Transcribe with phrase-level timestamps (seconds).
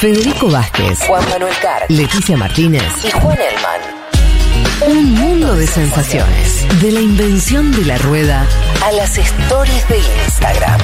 [0.00, 2.82] Federico Vázquez, Juan Manuel Carr Leticia Martínez.
[3.04, 4.96] y Juan Elman.
[4.96, 6.64] Un mundo de sensaciones.
[6.80, 8.46] De la invención de la rueda
[8.82, 10.80] A las stories de Instagram.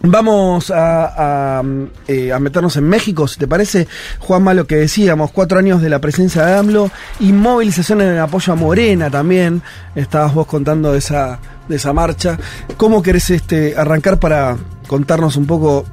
[0.00, 1.62] Vamos a, a,
[2.08, 3.86] eh, a meternos en México, si te parece,
[4.18, 6.90] Juanma, lo que decíamos, cuatro años de la presencia de AMLO
[7.20, 9.62] y movilización en el apoyo a Morena también.
[9.94, 11.38] Estabas vos contando de esa,
[11.68, 12.38] de esa marcha.
[12.76, 14.56] ¿Cómo querés este, arrancar para
[14.88, 15.86] contarnos un poco?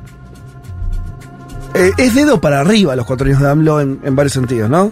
[1.76, 4.92] Eh, es dedo para arriba los cuatro años de AMLO en, en varios sentidos, ¿no?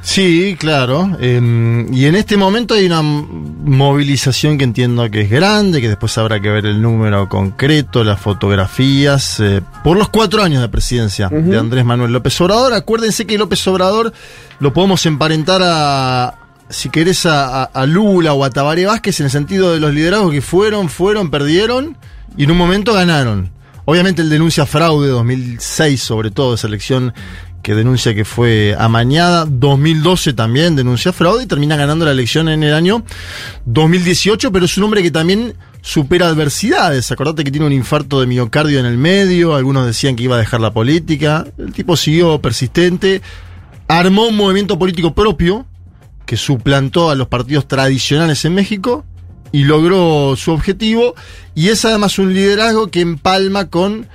[0.00, 1.16] Sí, claro.
[1.20, 6.16] eh, y en este momento hay una movilización que entiendo que es grande, que después
[6.18, 11.28] habrá que ver el número concreto, las fotografías, eh, por los cuatro años de presidencia
[11.28, 12.72] de Andrés Manuel López Obrador.
[12.74, 14.12] Acuérdense que López Obrador
[14.60, 16.34] lo podemos emparentar a,
[16.68, 20.32] si querés, a- a Lula o a Tabaré Vázquez en el sentido de los liderazgos
[20.32, 21.96] que fueron, fueron, perdieron
[22.36, 23.50] y en un momento ganaron.
[23.90, 27.14] Obviamente él denuncia fraude 2006, sobre todo esa elección
[27.62, 29.46] que denuncia que fue amañada.
[29.46, 33.02] 2012 también denuncia fraude y termina ganando la elección en el año
[33.64, 37.10] 2018, pero es un hombre que también supera adversidades.
[37.10, 40.38] Acordate que tiene un infarto de miocardio en el medio, algunos decían que iba a
[40.38, 41.46] dejar la política.
[41.56, 43.22] El tipo siguió persistente,
[43.88, 45.64] armó un movimiento político propio
[46.26, 49.06] que suplantó a los partidos tradicionales en México
[49.52, 51.14] y logró su objetivo.
[51.54, 54.06] Y es además un liderazgo que empalma con.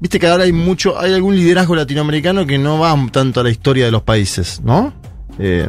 [0.00, 0.98] Viste que ahora hay mucho.
[0.98, 4.92] Hay algún liderazgo latinoamericano que no va tanto a la historia de los países, ¿no?
[5.38, 5.68] Eh,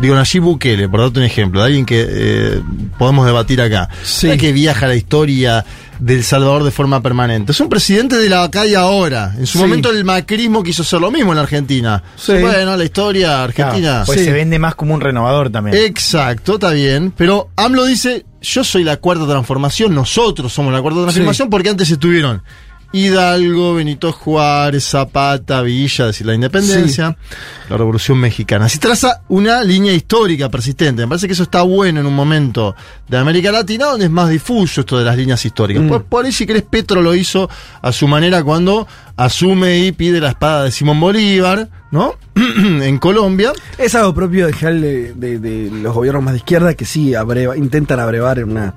[0.00, 2.60] digo, Nayib Bukele, por darte un ejemplo, de alguien que eh,
[2.98, 3.88] podemos debatir acá.
[4.02, 4.36] Sí.
[4.36, 5.64] Que viaja a la historia
[5.98, 7.52] del Salvador de forma permanente.
[7.52, 9.34] Es un presidente de la acá y ahora.
[9.38, 9.64] En su Sí.
[9.64, 12.02] momento el macrismo quiso hacer lo mismo en la Argentina.
[12.16, 12.32] Sí.
[12.32, 13.80] Bueno, la historia argentina.
[13.90, 14.24] Claro, pues Sí.
[14.24, 15.76] se vende más como un renovador también.
[15.76, 17.12] Exacto, está bien.
[17.16, 21.90] Pero AMLO dice, yo soy la cuarta transformación, nosotros somos la cuarta transformación, porque antes
[21.90, 22.42] estuvieron
[22.94, 27.16] Hidalgo, Benito Juárez, Zapata, Villa, decir, la independencia,
[27.68, 28.66] la revolución mexicana.
[28.66, 31.02] Así traza una línea histórica persistente.
[31.02, 32.74] Me parece que eso está bueno en un momento
[33.08, 35.82] de América Latina donde es más difuso esto de las líneas históricas.
[35.82, 35.88] Mm.
[35.88, 37.50] Pues por ahí, si querés, Petro lo hizo
[37.82, 42.14] a su manera cuando asume y pide la espada de Simón Bolívar, ¿no?
[42.34, 43.52] en Colombia.
[43.76, 47.98] Es algo propio de, de- de los gobiernos más de izquierda que sí abreva- intentan
[47.98, 48.74] abrevar en una,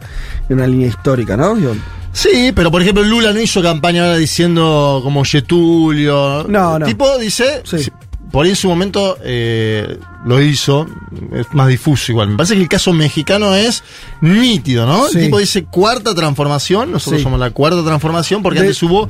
[0.50, 1.56] en una línea histórica, ¿no?
[1.56, 1.76] Digo,
[2.18, 6.46] Sí, pero por ejemplo Lula no hizo campaña ahora diciendo como Getulio.
[6.48, 6.86] No, no.
[6.86, 7.92] El tipo dice, Sí.
[8.32, 10.88] por ahí en su momento eh, lo hizo,
[11.34, 12.30] es más difuso igual.
[12.30, 13.84] Me parece que el caso mexicano es
[14.22, 15.08] nítido, ¿no?
[15.10, 15.20] Sí.
[15.20, 17.24] El tipo dice cuarta transformación, nosotros Sí.
[17.24, 19.08] somos la cuarta transformación porque De- antes hubo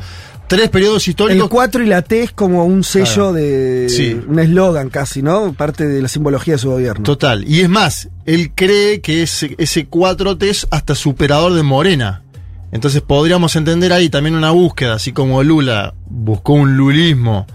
[0.49, 1.47] tres periodos El históricos.
[1.49, 3.33] 4 y la T es como un sello Claro.
[3.33, 3.87] de.
[3.89, 4.19] Sí.
[4.27, 5.53] Un eslogan casi, ¿no?
[5.53, 7.03] Parte de la simbología de su gobierno.
[7.03, 7.45] Total.
[7.47, 12.23] Y es más, él cree que ese, ese 4T es hasta superador de Morena.
[12.77, 17.47] Entonces podríamos entender ahí también una búsqueda, así como Lula buscó un lulismo,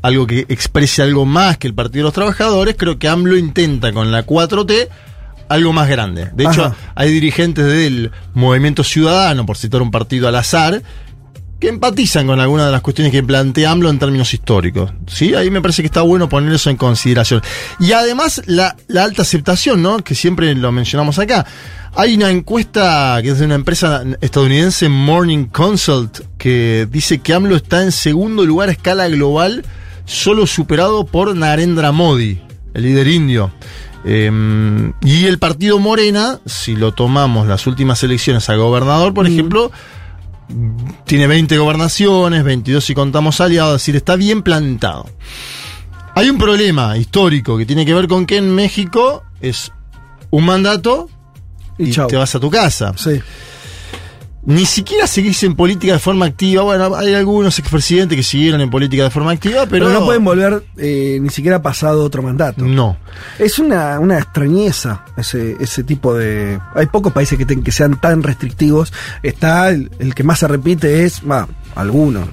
[0.00, 3.92] algo que exprese algo más que el Partido de los Trabajadores, creo que AMLO intenta
[3.92, 4.88] con la 4T
[5.50, 6.30] algo más grande.
[6.34, 6.76] De hecho, Ajá.
[6.94, 10.82] hay dirigentes del Movimiento Ciudadano, por citar un partido al azar,
[11.60, 14.92] que empatizan con algunas de las cuestiones que plantea AMLO en términos históricos.
[15.06, 15.34] ¿sí?
[15.34, 17.42] Ahí me parece que está bueno poner eso en consideración.
[17.80, 19.98] Y además la, la alta aceptación, ¿no?
[19.98, 21.46] que siempre lo mencionamos acá.
[21.96, 27.54] Hay una encuesta que es de una empresa estadounidense, Morning Consult, que dice que AMLO
[27.54, 29.64] está en segundo lugar a escala global,
[30.04, 32.40] solo superado por Narendra Modi,
[32.74, 33.52] el líder indio.
[34.04, 39.70] Eh, y el partido Morena, si lo tomamos las últimas elecciones a gobernador, por ejemplo,
[41.06, 45.06] tiene 20 gobernaciones, 22 si contamos aliados, es decir, está bien plantado.
[46.14, 49.72] Hay un problema histórico que tiene que ver con que en México es
[50.30, 51.08] un mandato
[51.78, 52.92] Y y, te vas a tu casa.
[52.96, 53.20] Sí.
[54.46, 56.62] Ni siquiera seguís en política de forma activa.
[56.62, 60.22] Bueno, hay algunos expresidentes que siguieron en política de forma activa, pero, Pero, no pueden
[60.22, 62.64] volver eh, ni siquiera pasado otro mandato.
[62.64, 62.98] No.
[63.38, 66.60] Es una, una extrañeza ese, ese tipo de...
[66.74, 68.92] Hay pocos países que, que sean tan restrictivos.
[69.22, 72.28] Está el, el que más se repite es, va, algunos,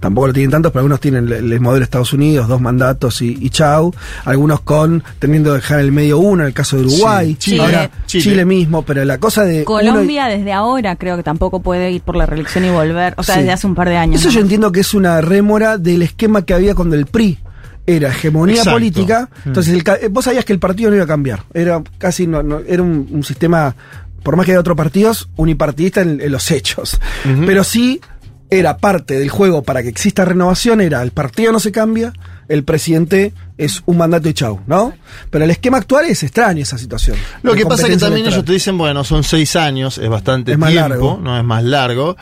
[0.00, 3.22] tampoco lo tienen tantos, pero algunos tienen el, el modelo de Estados Unidos, dos mandatos
[3.22, 3.92] y, y chau.
[4.24, 7.28] Algunos con, teniendo que dejar en el medio uno, en el caso de Uruguay.
[7.32, 7.62] Sí, Chile.
[7.62, 8.24] Ahora, Chile.
[8.24, 8.44] Chile.
[8.44, 9.62] mismo, pero la cosa de...
[9.62, 13.22] y- Colombia desde ahora creo que tampoco puede ir por la reelección y volver, o
[13.22, 13.40] sea, Sí.
[13.42, 14.20] desde hace un par de años.
[14.20, 14.34] Eso ¿no?
[14.34, 17.38] yo entiendo que es una rémora del esquema que había cuando el PRI
[17.86, 18.76] era hegemonía Exacto.
[18.76, 19.28] política.
[19.44, 19.48] Mm.
[19.48, 21.44] Entonces, el ca- eh, vos sabías que el partido no iba a cambiar.
[21.54, 23.74] Era casi, no, no- era un, un sistema,
[24.22, 27.00] por más que haya otros partidos, unipartidista en, en los hechos.
[27.46, 28.00] Pero sí
[28.50, 32.12] era parte del juego para que exista renovación, era el partido no se cambia,
[32.48, 34.92] el presidente es un mandato y chau, ¿no?
[35.30, 37.16] Pero el esquema actual es extraño esa situación.
[37.42, 40.52] Lo que pasa es que también ellos te dicen, bueno, son seis años, es bastante
[40.52, 41.20] Es más tiempo, largo.
[41.22, 42.16] no es más largo.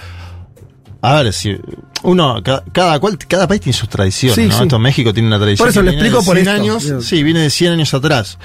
[1.01, 1.57] A ver, si
[2.03, 4.57] uno, ca- cada, cual, cada país tiene sus tradiciones, Sí, ¿no?
[4.57, 4.63] sí.
[4.65, 5.65] Esto México tiene una tradición.
[5.65, 6.61] Por eso lo explico por 100 esto.
[6.61, 7.07] años.
[7.07, 8.39] Sí, viene de 100 años atrás.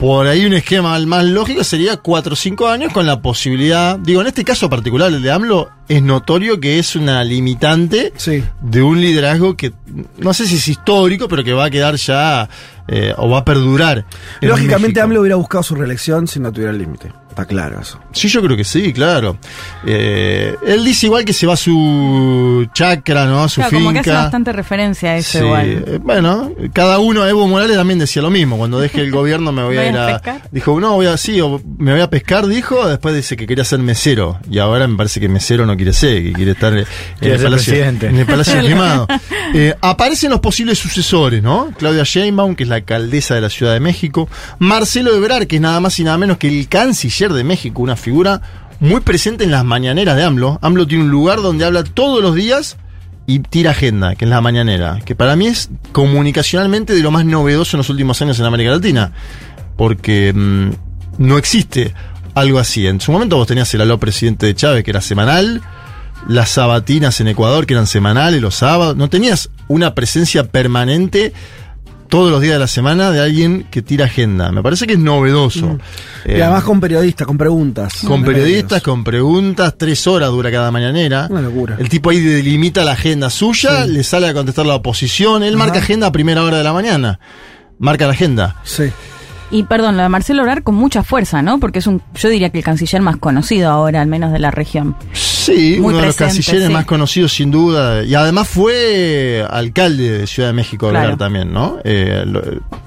[0.00, 4.22] Por ahí un esquema más lógico sería 4 o 5 años con la posibilidad, digo,
[4.22, 8.42] en este caso particular, el de AMLO, es notorio que es una limitante Sí.
[8.62, 9.72] de un liderazgo que
[10.16, 12.48] no sé si es histórico, pero que va a quedar ya
[12.90, 14.04] eh, o va a perdurar.
[14.40, 15.00] en Lógicamente.
[15.00, 17.12] AMLO hubiera buscado su reelección si no tuviera el límite.
[17.30, 18.00] Está claro eso.
[18.12, 19.38] Sí, yo creo que sí, claro.
[19.86, 23.44] Eh, él dice igual que se va a su chacra, ¿no?
[23.44, 23.84] A su Claro, finca.
[23.84, 25.84] como que hace bastante referencia a eso Sí, igual.
[25.86, 28.58] eh, bueno, cada uno, Evo Morales también decía lo mismo.
[28.58, 30.12] Cuando deje el gobierno me voy a ¿Voy ir a a.
[30.20, 30.48] pescar?
[30.50, 32.88] Dijo, no, voy a, sí, o me voy a pescar, dijo.
[32.88, 34.40] Después dice que quería ser mesero.
[34.50, 36.78] Y ahora me parece que mesero no quiere ser, que quiere estar en
[37.20, 38.06] el palacio, presidente.
[38.08, 39.06] en el Palacio Quemado.
[39.52, 41.70] Eh, aparecen los posibles sucesores, ¿no?
[41.76, 44.28] Claudia Sheinbaum, que es la alcaldesa de la Ciudad de México.
[44.58, 47.96] Marcelo Ebrard, que es nada más y nada menos que el canciller de México, una
[47.96, 48.42] figura
[48.80, 50.58] muy presente en las mañaneras de AMLO.
[50.62, 52.76] AMLO tiene un lugar donde habla todos los días
[53.26, 57.24] y tira agenda, que es la mañanera, que para mí es comunicacionalmente de lo más
[57.24, 59.12] novedoso en los últimos años en América Latina,
[59.76, 60.70] porque mm,
[61.18, 61.94] no existe
[62.34, 62.86] algo así.
[62.86, 65.62] En su momento vos tenías el aló presidente de Chávez, que era semanal,
[66.28, 71.32] las sabatinas en Ecuador, que eran semanales, los sábados, no tenías una presencia permanente
[72.10, 74.52] todos los días de la semana de alguien que tira agenda.
[74.52, 75.78] Me parece que es novedoso.
[76.26, 77.94] y Eh, además con periodistas, con preguntas.
[78.06, 81.28] con periodistas, con preguntas, tres horas dura cada mañanera.
[81.30, 81.76] Una locura.
[81.78, 85.64] El tipo ahí delimita la agenda suya, le sale a contestar la oposición, él Ajá.
[85.64, 87.18] marca agenda a primera hora de la mañana.
[87.78, 88.56] Marca la agenda.
[88.64, 88.90] Sí.
[89.52, 91.58] Y perdón, lo de Marcelo Obrar con mucha fuerza, ¿no?
[91.58, 94.50] Porque es un, yo diría que el canciller más conocido ahora, al menos de la
[94.52, 94.94] región.
[95.12, 96.72] Sí, Muy uno de los cancilleres sí.
[96.72, 98.04] más conocidos sin duda.
[98.04, 101.16] Y además fue alcalde de Ciudad de México Obrar Claro.
[101.16, 101.78] también, ¿no?
[101.82, 102.42] Eh, lo-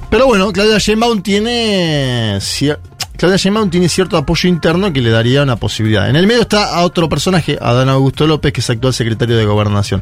[0.09, 2.37] pero bueno, Claudia Sheinbaum tiene...
[2.39, 2.79] cier-
[3.17, 6.09] Claudia Sheinbaum tiene cierto apoyo interno que le daría una posibilidad.
[6.09, 9.45] En el medio está a otro personaje, Adán Augusto López, que es actual secretario de
[9.45, 10.01] Gobernación.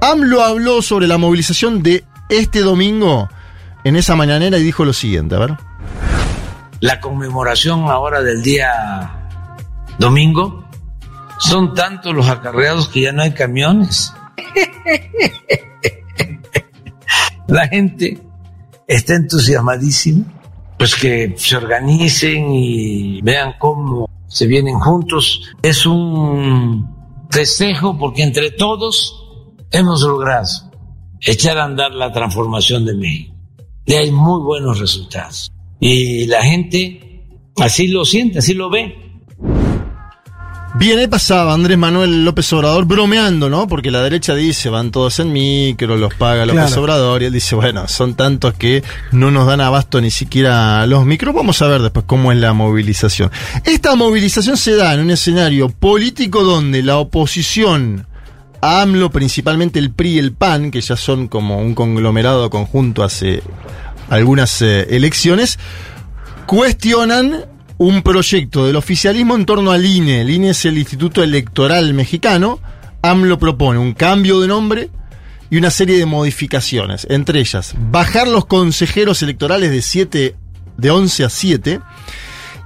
[0.00, 3.28] AMLO habló sobre la movilización de este domingo
[3.88, 5.58] en esa mañanera y dijo lo siguiente, a
[6.80, 9.28] la conmemoración ahora del día
[9.98, 10.64] domingo,
[11.38, 14.12] son tantos los acarreados que ya no hay camiones.
[17.48, 18.20] La gente
[18.86, 20.24] está entusiasmadísima,
[20.78, 25.54] pues que se organicen y vean cómo se vienen juntos.
[25.62, 29.24] Es un festejo porque entre todos
[29.70, 30.48] hemos logrado
[31.20, 33.37] echar a andar la transformación de México.
[33.88, 35.50] Y hay muy buenos resultados.
[35.80, 37.24] Y la gente
[37.56, 38.94] así lo siente, así lo ve.
[40.74, 43.66] Bien, ahí pasaba Andrés Manuel López Obrador bromeando, ¿no?
[43.66, 46.82] Porque la derecha dice, van todos en micro, los paga López Claro.
[46.82, 51.06] Obrador, y él dice, bueno, son tantos que no nos dan abasto ni siquiera los
[51.06, 51.34] micros.
[51.34, 53.30] Vamos a ver después cómo es la movilización.
[53.64, 58.06] Esta movilización se da en un escenario político donde la oposición
[58.60, 63.42] AMLO, principalmente el PRI y el PAN, que ya son como un conglomerado conjunto hace
[64.08, 65.58] algunas eh, elecciones,
[66.46, 67.44] cuestionan
[67.78, 70.22] un proyecto del oficialismo en torno al INE.
[70.22, 72.58] El INE es el Instituto Electoral Mexicano.
[73.02, 74.90] AMLO propone un cambio de nombre
[75.50, 77.06] y una serie de modificaciones.
[77.08, 80.36] Entre ellas, bajar los consejeros electorales de 7,
[80.76, 81.80] de 11 a 7.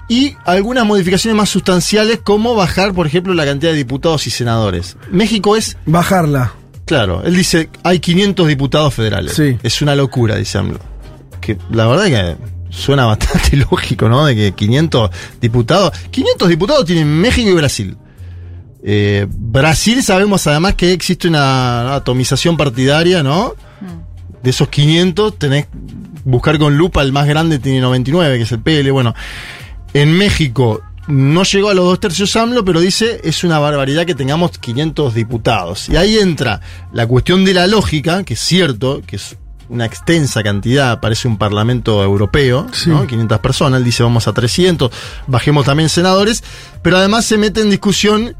[0.08, 4.96] Y algunas modificaciones más sustanciales, como bajar, por ejemplo, la cantidad de diputados y senadores.
[5.10, 6.54] México es Bajarla.
[6.84, 9.32] Claro, él dice, hay 500 diputados federales.
[9.34, 9.56] Sí.
[9.62, 10.80] Es una locura, dice AMLO.
[11.40, 12.36] Que la verdad que
[12.70, 14.26] suena bastante lógico, ¿no?
[14.26, 15.92] De que 500 diputados...
[16.10, 17.96] 500 diputados tienen México y Brasil.
[18.84, 23.54] Eh, Brasil sabemos además que existe una atomización partidaria, ¿no?
[24.42, 25.68] De esos 500 tenés
[26.24, 28.90] buscar con lupa, el más grande tiene 99, que es el PL.
[28.90, 29.14] Bueno,
[29.94, 34.14] en México no llegó a los dos tercios AMLO, pero dice es una barbaridad que
[34.14, 35.88] tengamos 500 diputados.
[35.88, 36.60] Y ahí entra
[36.92, 39.36] la cuestión de la lógica, que es cierto, que es
[39.68, 42.90] una extensa cantidad, parece un parlamento europeo, Sí.
[42.90, 43.06] ¿no?
[43.06, 44.90] 500 personas, él dice vamos a 300,
[45.26, 46.44] bajemos también senadores,
[46.82, 48.36] pero además se mete en discusión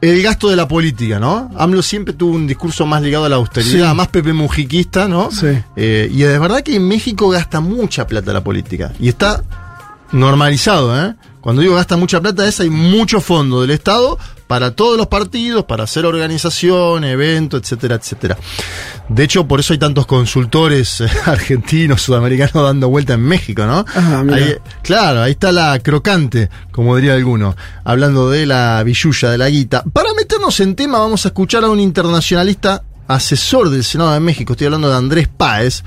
[0.00, 1.50] el gasto de la política, ¿no?
[1.58, 3.96] AMLO siempre tuvo un discurso más ligado a la austeridad, Sí.
[3.96, 5.30] más Pepe Mujiquista, ¿no?
[5.32, 5.46] Sí.
[5.74, 8.92] Eh, y es verdad que en México gasta mucha plata la política.
[9.00, 9.42] Y está
[10.12, 11.14] normalizado, ¿eh?
[11.40, 15.64] Cuando digo gasta mucha plata es hay mucho fondo del Estado para todos los partidos,
[15.64, 18.36] para hacer organización, eventos, etcétera, etcétera.
[19.08, 23.84] De hecho, por eso hay tantos consultores eh, argentinos, sudamericanos dando vuelta en México, ¿no?
[23.94, 24.36] Ajá, mira.
[24.36, 29.48] Ahí- claro, ahí está la crocante, como diría alguno, hablando de la billulla, de la
[29.48, 29.84] guita.
[29.92, 34.52] Para meternos en tema, vamos a escuchar a un internacionalista asesor del Senado de México,
[34.52, 35.82] estoy hablando de Andrés Páez,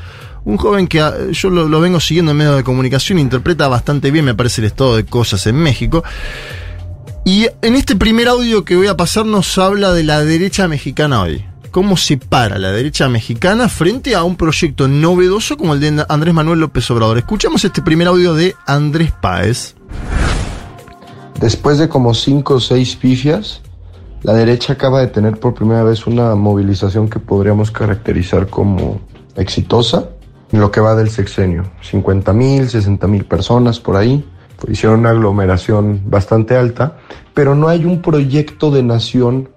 [0.45, 4.25] un joven que ah, yo lo, vengo siguiendo en medios de comunicación, interpreta bastante bien,
[4.25, 6.03] me parece, el estado de cosas en México.
[7.23, 11.21] Y en este primer audio que voy a pasar nos habla de la derecha mexicana
[11.21, 11.45] hoy.
[11.69, 16.33] cómo se para la derecha mexicana frente a un proyecto novedoso como el de Andrés
[16.33, 17.17] Manuel López Obrador.
[17.17, 19.75] Escuchamos este primer audio de Andrés Páez.
[21.39, 23.61] Después de como cinco o seis pifias,
[24.23, 28.99] la derecha acaba de tener por primera vez una movilización que podríamos caracterizar como
[29.35, 30.09] exitosa
[30.59, 31.63] lo que va del sexenio.
[31.81, 34.25] 50 mil, 60 mil personas por ahí.
[34.67, 36.97] Hicieron una aglomeración bastante alta,
[37.33, 39.49] pero no hay un proyecto de nación,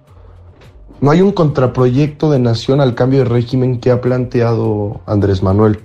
[1.00, 5.80] no hay un contraproyecto de nación al cambio de régimen que ha planteado Andrés Manuel.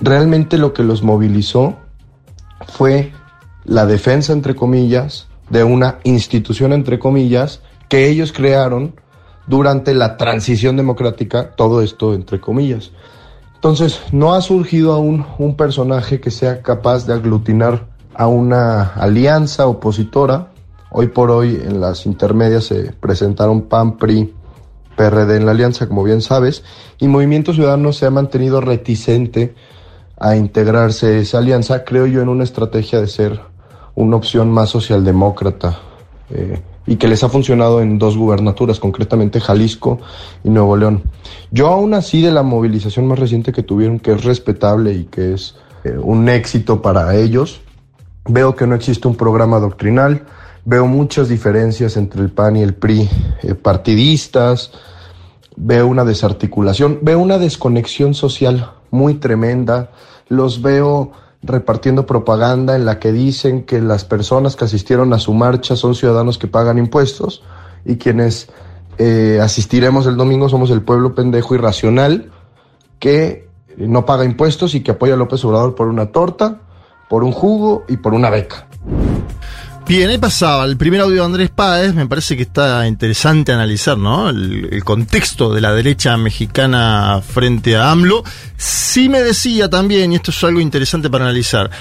[0.00, 1.76] Realmente lo que los movilizó
[2.66, 3.12] fue
[3.64, 8.94] la defensa, entre comillas, de una institución, entre comillas, que ellos crearon
[9.46, 12.92] durante la transición democrática, todo esto entre comillas.
[13.60, 19.66] Entonces, no ha surgido aún un personaje que sea capaz de aglutinar a una alianza
[19.66, 20.52] opositora.
[20.90, 24.32] Hoy por hoy en las intermedias se presentaron PAN, PRI,
[24.96, 26.64] PRD en la alianza, como bien sabes,
[26.98, 29.54] y Movimiento Ciudadano se ha mantenido reticente
[30.18, 33.40] a integrarse a esa alianza, creo yo, en una estrategia de ser
[33.94, 35.78] una opción más socialdemócrata
[36.30, 40.00] eh, y que les ha funcionado en dos gubernaturas, concretamente Jalisco
[40.42, 41.02] y Nuevo León.
[41.50, 45.34] Yo aún así de la movilización más reciente que tuvieron, que es respetable y que
[45.34, 47.60] es eh, un éxito para ellos,
[48.28, 50.24] veo que no existe un programa doctrinal,
[50.64, 53.08] veo muchas diferencias entre el PAN y el PRI
[53.42, 54.72] eh, partidistas,
[55.56, 59.90] veo una desarticulación, veo una desconexión social muy tremenda,
[60.28, 65.32] los veo repartiendo propaganda en la que dicen que las personas que asistieron a su
[65.32, 67.42] marcha son ciudadanos que pagan impuestos
[67.84, 68.50] y quienes
[68.98, 72.30] eh, asistiremos el domingo somos el pueblo pendejo irracional
[72.98, 76.60] que no paga impuestos y que apoya a López Obrador por una torta,
[77.08, 78.66] por un jugo y por una beca.
[79.90, 83.98] Bien, ahí pasaba el primer audio de Andrés Páez, me parece que está interesante analizar,
[83.98, 84.28] ¿no?
[84.30, 88.22] El, contexto de la derecha mexicana frente a AMLO.
[88.56, 91.72] Sí me decía también, y esto es algo interesante para analizar,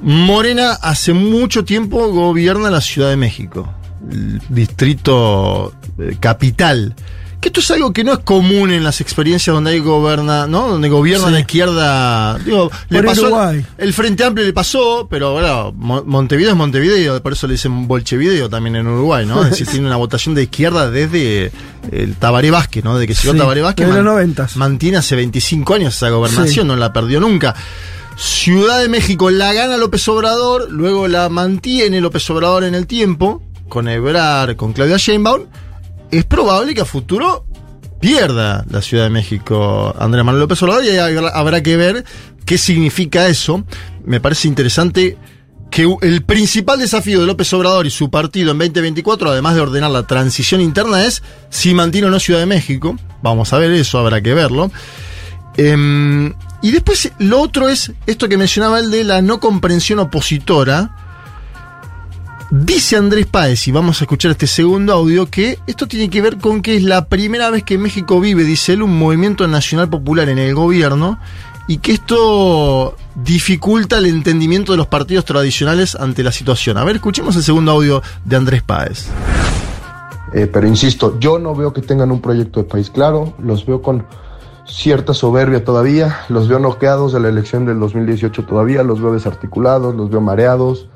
[0.00, 3.74] Morena hace mucho tiempo gobierna la Ciudad de México,
[4.08, 6.94] el distrito eh, capital.
[7.40, 10.66] Que esto es algo que no es común en las experiencias donde hay goberna, ¿no?
[10.66, 11.32] Donde gobierna Sí.
[11.34, 12.38] la izquierda.
[12.38, 13.22] Digo, le pasó.
[13.26, 13.64] Uruguay.
[13.78, 17.86] El Frente Amplio le pasó, pero bueno, Mo- Montevideo es Montevideo, por eso le dicen
[17.86, 19.44] Bolchevideo también en Uruguay, ¿no?
[19.44, 21.52] Es decir, tiene una votación de izquierda desde
[21.92, 22.98] el Tabaré Vázquez, ¿no?
[22.98, 23.86] De que llegó Sí, Tabaré Vázquez.
[23.86, 24.56] desde los noventas.
[24.56, 26.68] Mantiene hace 25 años esa gobernación, Sí.
[26.68, 27.54] no la perdió nunca.
[28.16, 33.42] Ciudad de México la gana López Obrador, luego la mantiene López Obrador en el tiempo,
[33.68, 35.42] con Ebrar, con Claudia Sheinbaum.
[36.10, 37.44] Es probable que a futuro
[38.00, 42.04] pierda la Ciudad de México Andrés Manuel López Obrador y habrá, que ver
[42.44, 43.64] qué significa eso.
[44.04, 45.18] Me parece interesante
[45.70, 49.90] que el principal desafío de López Obrador y su partido en 2024, además de ordenar
[49.90, 52.96] la transición interna, es si mantiene o no Ciudad de México.
[53.22, 54.70] Vamos a ver eso, habrá que verlo.
[55.58, 61.07] Em, y después lo otro es esto que mencionaba el de la no comprensión opositora.
[62.50, 66.38] Dice Andrés Páez, y vamos a escuchar este segundo audio, que esto tiene que ver
[66.38, 70.30] con que es la primera vez que México vive, dice él, un movimiento nacional popular
[70.30, 71.18] en el gobierno
[71.66, 76.78] y que esto dificulta el entendimiento de los partidos tradicionales ante la situación.
[76.78, 79.08] A ver, escuchemos el segundo audio de Andrés Páez.
[80.32, 83.82] Eh, pero insisto, yo no veo que tengan un proyecto de país claro, los veo
[83.82, 84.06] con
[84.64, 89.94] cierta soberbia todavía, los veo noqueados de la elección del 2018 todavía, los veo desarticulados,
[89.94, 90.88] los veo mareados,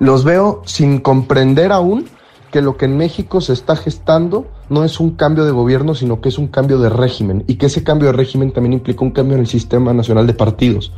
[0.00, 2.06] los veo sin comprender aún
[2.50, 6.20] que lo que en México se está gestando no es un cambio de gobierno, sino
[6.20, 9.10] que es un cambio de régimen, y que ese cambio de régimen también implica un
[9.10, 10.92] cambio en el sistema nacional de partidos.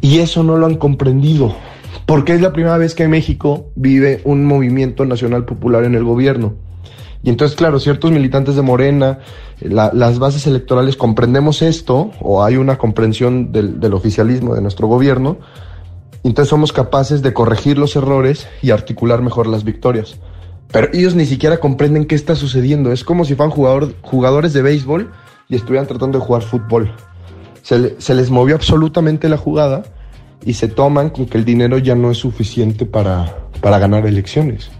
[0.00, 1.54] Y eso no lo han comprendido,
[2.06, 6.54] porque es la primera vez que México vive un movimiento nacional popular en el gobierno.
[7.22, 9.20] Y entonces, claro, ciertos militantes de Morena,
[9.60, 15.36] la- las bases electorales comprendemos esto, o hay una comprensión del, oficialismo de nuestro gobierno,
[16.28, 20.16] entonces somos capaces de corregir los errores y articular mejor las victorias.
[20.70, 22.92] Pero ellos ni siquiera comprenden qué está sucediendo.
[22.92, 25.10] Es como si fueran jugador- jugadores de béisbol
[25.48, 26.94] y estuvieran tratando de jugar fútbol.
[27.62, 29.82] Se, se les movió absolutamente la jugada
[30.44, 34.70] y se toman con que el dinero ya no es suficiente para, para ganar elecciones.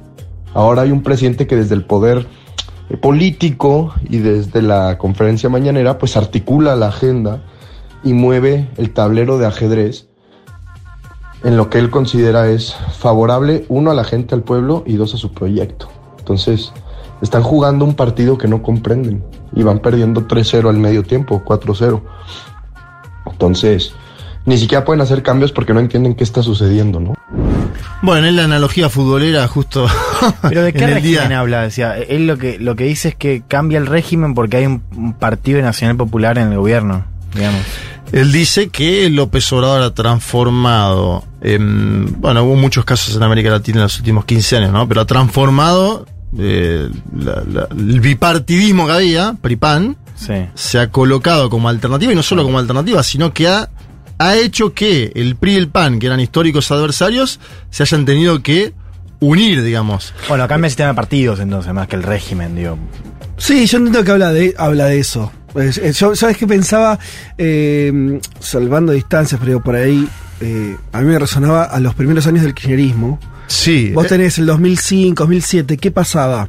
[0.54, 2.26] Ahora hay un presidente que desde el poder
[2.88, 7.44] eh, político y desde la conferencia mañanera pues articula la agenda
[8.02, 10.08] y mueve el tablero de ajedrez
[11.44, 15.14] en lo que él considera es favorable, uno, a la gente, al pueblo y dos,
[15.14, 15.88] a su proyecto.
[16.18, 16.72] Entonces,
[17.20, 19.22] están jugando un partido que no comprenden
[19.54, 22.00] y van perdiendo 3-0 al medio tiempo, 4-0.
[23.30, 23.92] Entonces,
[24.44, 27.14] ni siquiera pueden hacer cambios porque no entienden qué está sucediendo, ¿no?
[28.02, 29.86] Bueno, en la analogía futbolera, justo
[30.42, 31.38] Pero de qué en el régimen día.
[31.38, 34.66] habla, decía, él lo que lo que dice es que cambia el régimen porque hay
[34.66, 37.62] un, un partido nacional popular en el gobierno, digamos.
[38.12, 43.78] Él dice que López Obrador ha transformado, em, bueno, hubo muchos casos en América Latina
[43.78, 44.86] en los últimos 15 años, ¿no?
[44.88, 46.06] Pero ha transformado
[46.38, 50.32] eh, la- la- el bipartidismo que había, PRIPAN, Sí.
[50.54, 53.68] se ha colocado como alternativa, y no solo como alternativa, sino que ha,
[54.18, 57.38] ha hecho que el PRI y el PAN, que eran históricos adversarios,
[57.68, 58.72] se hayan tenido que
[59.20, 60.14] unir, digamos.
[60.26, 62.78] Bueno, cambia el sistema de partidos entonces, más que el régimen, digo.
[63.36, 65.30] Sí, yo entiendo que habla de, habla de eso.
[65.54, 66.98] Es- es- yo, ¿Sabes qué pensaba?
[67.38, 70.08] Eh, salvando distancias, pero por ahí
[70.40, 73.18] eh, a mí me resonaba a los primeros años del kirchnerismo.
[73.52, 73.90] Sí.
[73.94, 76.48] Vos tenés el 2005, 2007, ¿qué pasaba?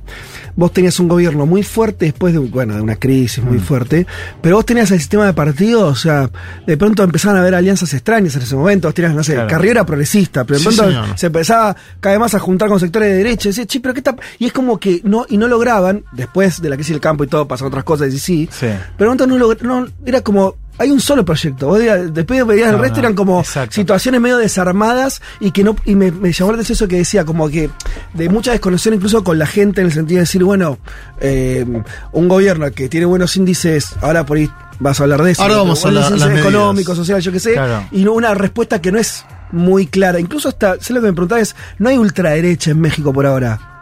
[0.55, 3.47] Vos tenías un gobierno muy fuerte después de, bueno, de una crisis Mm.
[3.49, 4.05] muy fuerte,
[4.41, 6.29] pero vos tenías el sistema de partidos, o sea,
[6.65, 9.49] de pronto empezaban a haber alianzas extrañas en ese momento, vos tenías, no sé, Claro.
[9.49, 13.15] carrera progresista, pero de pronto se empezaba cada vez más a juntar con sectores de
[13.17, 16.03] derecha, y decía, "Che, pero qué está-?" Y es como que no, y no lograban,
[16.11, 18.67] después de la crisis del campo y todo, pasaron otras cosas, y sí, Sí.
[18.97, 21.67] pero de pronto no, no era como hay un solo proyecto.
[21.67, 23.75] Vos digas- después veías el No, resto no, eran como exacto.
[23.75, 27.25] situaciones medio desarmadas y que no y me, me llamó la atención eso que decía
[27.25, 27.69] como que
[28.13, 30.79] de mucha desconexión incluso con la gente en el sentido de decir bueno
[31.21, 31.65] eh,
[32.11, 34.49] un gobierno que tiene buenos índices ahora por ahí
[34.79, 35.59] vas a hablar de eso Ahora ¿no?
[35.61, 37.85] vamos a buenos la- índices económicos sociales yo qué sé Claro.
[37.91, 41.13] y no- una respuesta que no es muy clara incluso hasta sé lo que me
[41.13, 43.72] preguntaba es no hay ultraderecha en México por ahora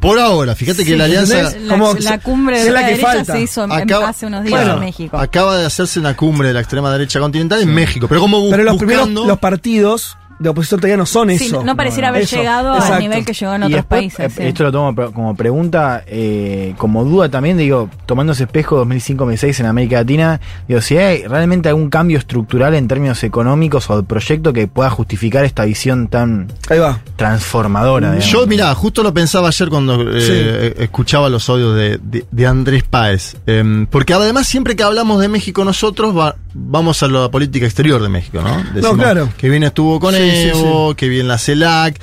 [0.00, 1.42] Por ahora, fíjate que Sí, la alianza...
[1.42, 3.32] La, Como- la cumbre de la la, que derecha falta.
[3.34, 5.18] se hizo en- Acaba- hace unos días Bueno, en México.
[5.18, 8.50] Acaba de hacerse una cumbre de la extrema derecha continental en México, pero como bu-
[8.50, 9.04] pero los buscando...
[9.04, 12.72] primeros los partidos de oposición todavía no son Sí, eso no pareciera haber Eso, llegado
[12.74, 12.94] exacto.
[12.94, 14.20] al nivel que llegó en Y otros después, países.
[14.38, 14.48] eh, sí.
[14.48, 19.66] Esto lo tomo como pregunta, eh, como duda también, digo, tomando ese espejo 2005-2006 en
[19.66, 24.52] América Latina, digo, si hay realmente algún cambio estructural en términos económicos o de proyecto
[24.52, 28.12] que pueda justificar esta visión tan ahí va transformadora.
[28.12, 28.32] digamos.
[28.32, 32.82] Yo, mirá, justo lo pensaba ayer cuando eh, escuchaba los audios de, de- de Andrés
[32.84, 33.36] Páez.
[33.46, 38.02] Em, porque además, siempre que hablamos de México, nosotros va- vamos a la política exterior
[38.02, 38.56] de México, ¿no?
[38.74, 39.28] Decimos claro.
[39.36, 42.00] Que bien estuvo con Sí, sí, Evo, que bien la CELAC.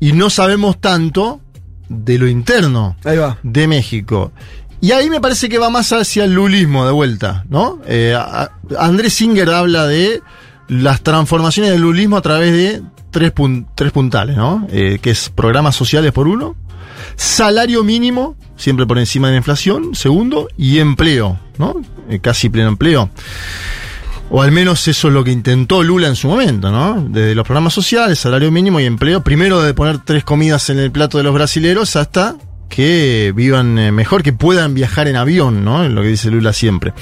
[0.00, 1.40] Y no sabemos tanto
[1.88, 4.32] de lo interno ahí va de México.
[4.80, 7.80] Y ahí me parece que va más hacia el lulismo de vuelta, ¿no?
[7.86, 8.14] Eh,
[8.78, 10.20] Andrés Singer habla de
[10.68, 14.66] las transformaciones del lulismo a través de tres, pun- tres puntales, ¿no?
[14.70, 16.56] Eh, que es programas sociales por uno,
[17.16, 21.82] salario mínimo, siempre por encima de la inflación, segundo, y empleo, ¿no?
[22.08, 23.10] Eh, casi pleno empleo.
[24.30, 27.06] O al menos eso es lo que intentó Lula en su momento, ¿no?
[27.08, 29.22] Desde los programas sociales, salario mínimo y empleo.
[29.22, 32.36] Primero de poner tres comidas en el plato de los brasileros hasta
[32.68, 35.84] que vivan eh, mejor, que puedan viajar en avión, ¿no?
[35.84, 36.94] Es lo que dice Lula siempre.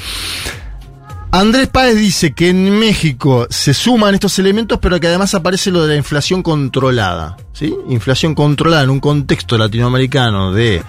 [1.34, 5.82] Andrés Páez dice que en México se suman estos elementos, pero que además aparece lo
[5.82, 7.74] de la inflación controlada, ¿sí?
[7.88, 10.82] Inflación controlada en un contexto latinoamericano de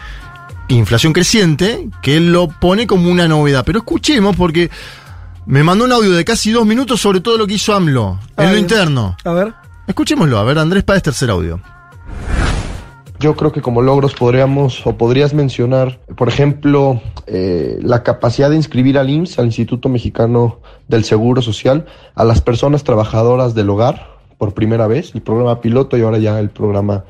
[0.67, 3.63] inflación creciente, que él lo pone como una novedad.
[3.65, 4.69] Pero escuchemos porque
[5.45, 8.51] me mandó un audio de casi dos minutos sobre todo lo que hizo AMLO en
[8.51, 9.15] lo interno.
[9.23, 9.53] a ver
[9.87, 11.61] Escuchémoslo, a ver, Andrés Páez, tercer audio.
[13.23, 18.57] Yo creo que como logros podríamos o podrías mencionar, por ejemplo, eh, la capacidad de
[18.57, 20.59] inscribir al IMSS, al Instituto Mexicano
[20.89, 25.97] del Seguro Social, a las personas trabajadoras del hogar por primera vez, el programa piloto
[25.97, 27.05] y ahora ya el programa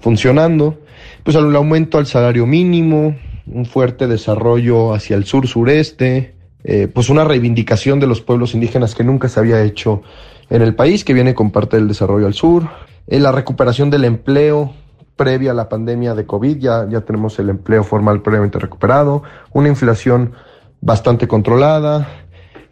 [0.00, 0.80] funcionando,
[1.22, 3.14] pues el aumento al salario mínimo,
[3.46, 9.04] un fuerte desarrollo hacia el sur-sureste, eh, pues una reivindicación de los pueblos indígenas que
[9.04, 10.02] nunca se había hecho
[10.50, 12.68] en el país, que viene con parte del desarrollo al sur,
[13.06, 14.74] eh, la recuperación del empleo
[15.16, 19.22] previa a la pandemia de COVID, ya, ya tenemos el empleo formal previamente recuperado,
[19.52, 20.32] una inflación
[20.80, 22.08] bastante controlada,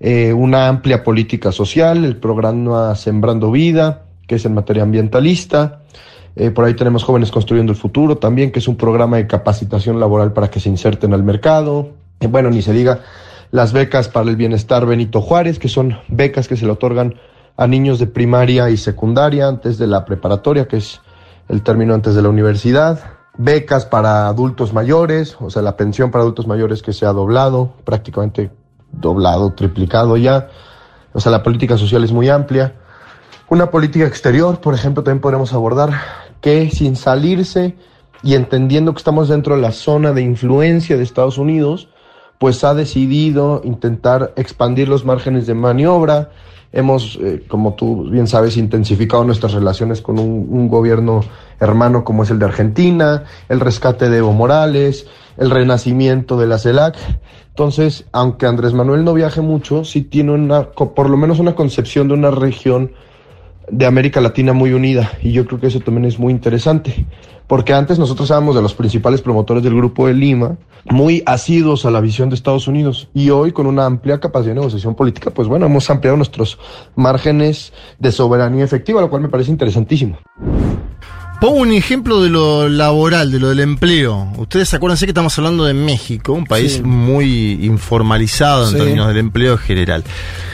[0.00, 5.80] eh, una amplia política social, el programa Sembrando Vida, que es en materia ambientalista,
[6.36, 9.98] eh, por ahí tenemos Jóvenes Construyendo el Futuro también, que es un programa de capacitación
[9.98, 11.90] laboral para que se inserten al mercado.
[12.20, 13.00] Eh, bueno, ni se diga
[13.50, 17.16] las becas para el bienestar Benito Juárez, que son becas que se le otorgan
[17.56, 21.00] a niños de primaria y secundaria antes de la preparatoria, que es
[21.50, 23.00] el término antes de la universidad.
[23.36, 27.72] Becas para adultos mayores, o sea, la pensión para adultos mayores que se ha doblado,
[27.84, 28.50] prácticamente
[28.92, 30.48] doblado, triplicado ya.
[31.12, 32.74] O sea, la política social es muy amplia.
[33.48, 35.90] Una política exterior, por ejemplo, también podemos abordar
[36.40, 37.76] que sin salirse
[38.22, 41.88] y entendiendo que estamos dentro de la zona de influencia de Estados Unidos,
[42.38, 46.30] pues ha decidido intentar expandir los márgenes de maniobra.
[46.72, 51.22] Hemos, eh, como tú bien sabes, intensificado nuestras relaciones con un, un gobierno
[51.58, 55.06] hermano como es el de Argentina, el rescate de Evo Morales,
[55.36, 56.96] el renacimiento de la CELAC.
[57.48, 62.08] Entonces, aunque Andrés Manuel no viaje mucho, sí tiene una, por lo menos una concepción
[62.08, 62.92] de una región
[63.70, 67.06] de América Latina muy unida y yo creo que eso también es muy interesante,
[67.46, 70.56] porque antes nosotros éramos de los principales promotores del Grupo de Lima,
[70.86, 74.60] muy asiduos a la visión de Estados Unidos y hoy con una amplia capacidad de
[74.60, 76.58] negociación política, pues bueno, hemos ampliado nuestros
[76.96, 80.18] márgenes de soberanía efectiva, lo cual me parece interesantísimo.
[81.40, 84.28] Pongo un ejemplo de lo laboral, de lo del empleo.
[84.36, 86.82] Ustedes acuérdense que estamos hablando de México, un país Sí.
[86.82, 88.76] muy informalizado en Sí.
[88.76, 90.04] términos del empleo en general.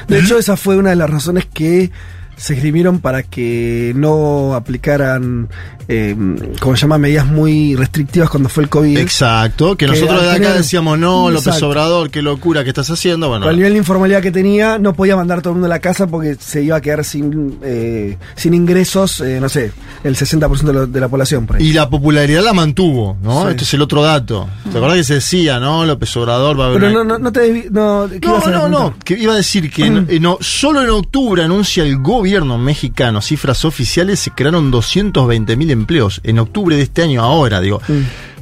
[0.06, 1.90] De hecho, esa fue una de las razones que
[2.36, 5.48] se escribieron para que no aplicaran,
[5.88, 6.16] eh,
[6.60, 8.98] como se llama, medidas muy restrictivas cuando fue el COVID.
[8.98, 11.68] Exacto, que Que nosotros de acá decíamos, no, López Exacto.
[11.68, 13.28] Obrador, qué locura que estás haciendo.
[13.28, 15.66] Bueno, Con el nivel de informalidad que tenía, no podía mandar a todo el mundo
[15.66, 19.72] a la casa porque se iba a quedar sin, eh, sin ingresos, eh, no sé,
[20.04, 21.46] el 60% de, lo- de la población.
[21.46, 21.64] Por ahí.
[21.68, 23.42] Y la popularidad la mantuvo, ¿no?
[23.44, 23.48] Sí.
[23.50, 24.48] Este es el otro dato.
[24.70, 25.84] ¿Te acordás que se decía, no?
[25.86, 27.68] López Obrador va a haber Pero no, no, no te...
[27.70, 30.90] No, ¿qué No, no, no, que iba a decir que en- en o- solo en
[30.90, 36.20] octubre anuncia el gobierno mexicano, cifras oficiales, se crearon 220 mil empleos.
[36.24, 37.80] En octubre de este año, ahora, digo.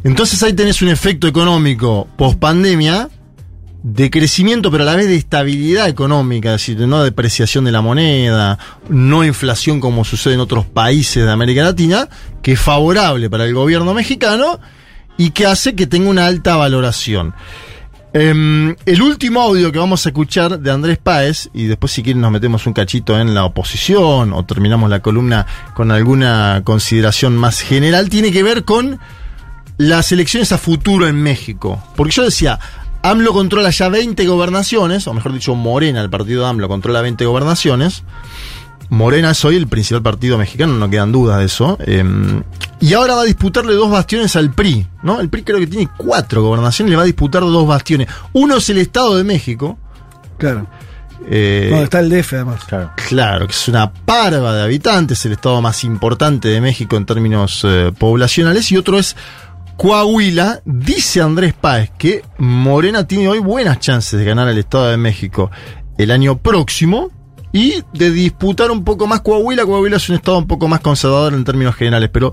[0.03, 3.09] Entonces ahí tenés un efecto económico post pandemia
[3.85, 7.83] de crecimiento, pero a la vez de estabilidad económica, es decir, no depreciación de la
[7.83, 12.09] moneda, no inflación como sucede en otros países de América Latina,
[12.43, 14.59] que es favorable para el gobierno mexicano
[15.19, 17.35] y que hace que tenga una alta valoración.
[18.17, 22.23] Em, el último audio que vamos a escuchar de Andrés Páez, y después si quieren
[22.23, 27.61] nos metemos un cachito en la oposición o terminamos la columna con alguna consideración más
[27.61, 29.01] general, tiene que ver con
[29.79, 31.83] las elecciones a futuro en México.
[31.97, 32.61] Porque yo decía,
[33.03, 37.27] AMLO controla ya 20 gobernaciones, o mejor dicho, Morena, el partido de AMLO, controla 20
[37.27, 38.05] gobernaciones.
[38.95, 41.77] Morena es hoy el principal partido mexicano, no quedan dudas de eso.
[41.81, 42.05] Eh,
[42.81, 45.21] y ahora va a disputarle dos bastiones al PRI, ¿no?
[45.21, 48.09] El PRI creo que tiene cuatro gobernaciones, le va a disputar dos bastiones.
[48.33, 49.79] Uno es el Estado de México.
[50.39, 50.67] Claro.
[51.29, 52.65] eh, Donde está el DF, además.
[52.67, 52.93] Claro.
[53.09, 57.63] Claro, que es una parva de habitantes, el estado más importante de México en términos
[57.65, 59.17] eh, poblacionales, y otro es
[59.77, 60.61] Coahuila.
[60.65, 65.51] Dice Andrés Páez que Morena tiene hoy buenas chances de ganar el Estado de México
[65.99, 67.11] el año próximo
[67.55, 69.65] y de disputar un poco más Coahuila.
[69.65, 72.33] Coahuila es un estado un poco más conservador en términos generales, pero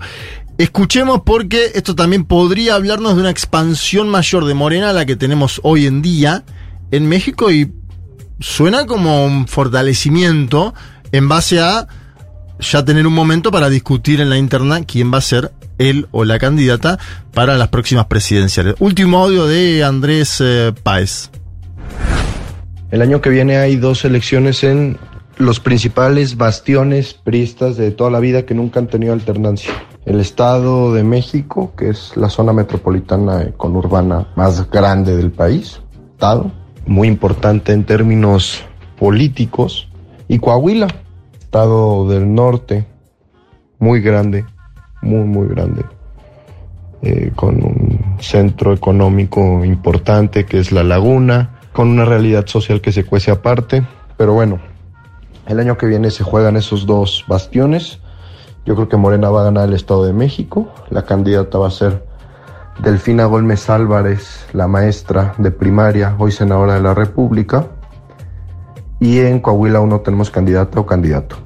[0.57, 5.15] escuchemos porque esto también podría hablarnos de una expansión mayor de Morena a la que
[5.15, 6.43] tenemos hoy en día
[6.89, 7.71] en México y
[8.39, 10.73] suena como un fortalecimiento
[11.11, 11.87] en base a
[12.59, 16.25] ya tener un momento para discutir en la interna quién va a ser él o
[16.25, 16.97] la candidata
[17.31, 18.73] para las próximas presidenciales.
[18.79, 21.29] Último audio de Andrés eh, Páez.
[22.89, 24.97] El año que viene hay dos elecciones en
[25.41, 29.73] los principales bastiones priistas de toda la vida que nunca han tenido alternancia.
[30.05, 35.81] El Estado de México, que es la zona metropolitana conurbana más grande del país,
[36.13, 36.51] Estado,
[36.85, 38.63] muy importante en términos
[38.97, 39.89] políticos,
[40.27, 40.87] y Coahuila,
[41.37, 42.85] Estado del Norte,
[43.79, 44.45] muy grande,
[45.01, 45.83] muy, muy grande,
[47.01, 52.91] eh, con un centro económico importante que es la laguna, con una realidad social que
[52.91, 53.83] se cuece aparte,
[54.17, 54.59] pero bueno,
[55.47, 57.99] el año que viene se juegan esos dos bastiones.
[58.65, 60.69] Yo creo que Morena va a ganar el Estado de México.
[60.89, 62.05] La candidata va a ser
[62.83, 67.67] Delfina Gómez Álvarez, la maestra de primaria, hoy senadora de la República.
[68.99, 71.37] Y en Coahuila aún no tenemos candidata o candidato.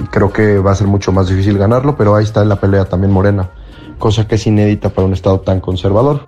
[0.00, 2.56] Y creo que va a ser mucho más difícil ganarlo, pero ahí está en la
[2.56, 3.50] pelea también Morena,
[3.98, 6.26] cosa que es inédita para un Estado tan conservador.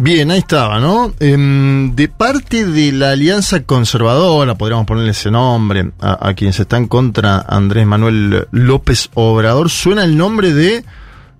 [0.00, 1.12] Bien, ahí estaba, ¿no?
[1.18, 6.86] Em, de parte de la Alianza Conservadora, podríamos ponerle ese nombre, a, a quienes están
[6.86, 10.84] contra Andrés Manuel López Obrador, suena el nombre de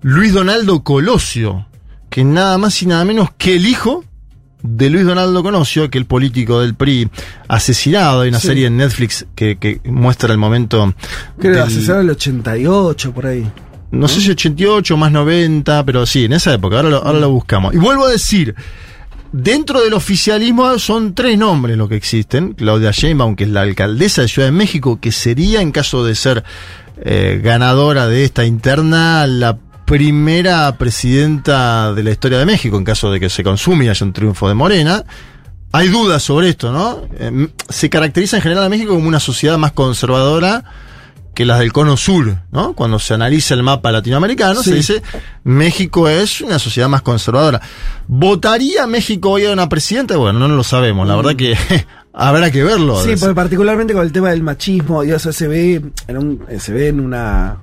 [0.01, 1.67] Luis Donaldo Colosio,
[2.09, 4.03] que nada más y nada menos que el hijo
[4.61, 7.09] de Luis Donaldo Colosio, aquel político del PRI
[7.47, 8.21] asesinado.
[8.21, 8.47] Hay una Sí.
[8.47, 10.93] serie en Netflix que, que muestra el momento.
[11.39, 13.49] Creo que del- asesinaron el 88, por ahí.
[13.91, 17.29] No sé si 88 más 90, pero sí, en esa época, ahora lo, ahora lo
[17.31, 17.73] buscamos.
[17.73, 18.55] Y vuelvo a decir,
[19.31, 22.53] dentro del oficialismo son tres nombres los que existen.
[22.53, 26.15] Claudia Sheinbaum, que es la alcaldesa de Ciudad de México, que sería, en caso de
[26.15, 26.43] ser
[27.01, 33.11] eh, ganadora de esta interna, la primera presidenta de la historia de México, en caso
[33.11, 35.03] de que se consume y haya un triunfo de Morena.
[35.71, 37.01] Hay dudas sobre esto, ¿no?
[37.17, 40.63] Eh, se caracteriza en general a México como una sociedad más conservadora
[41.33, 42.73] que las del cono sur, ¿no?
[42.73, 45.01] Cuando se analiza el mapa latinoamericano, se dice
[45.43, 47.61] México es una sociedad más conservadora.
[48.07, 50.17] ¿Votaría México hoy a una presidenta?
[50.17, 51.55] Bueno, no lo sabemos, la verdad que
[52.13, 53.01] habrá que verlo.
[53.03, 56.73] Sí, porque particularmente con el tema del machismo, y eso se ve en, un- se
[56.73, 57.57] ve en una